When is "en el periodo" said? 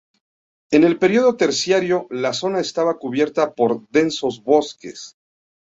0.71-1.35